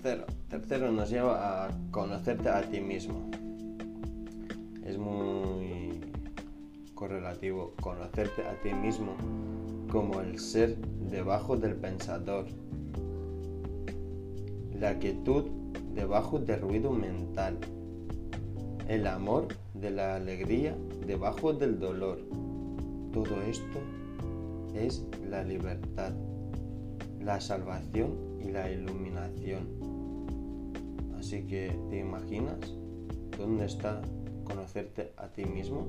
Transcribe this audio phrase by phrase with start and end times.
[0.00, 0.90] tercero.
[0.92, 3.30] Nos lleva a conocerte a ti mismo.
[4.84, 6.00] Es muy
[6.94, 9.14] correlativo conocerte a ti mismo
[9.90, 10.76] como el ser
[11.10, 12.46] debajo del pensador.
[14.78, 15.44] La quietud
[15.94, 17.58] debajo del ruido mental.
[18.88, 20.76] El amor de la alegría
[21.06, 22.18] debajo del dolor.
[23.12, 23.80] Todo esto
[24.74, 26.12] es la libertad,
[27.20, 29.89] la salvación y la iluminación.
[31.30, 32.58] Así que, ¿te imaginas
[33.38, 34.02] dónde está
[34.42, 35.86] conocerte a ti mismo?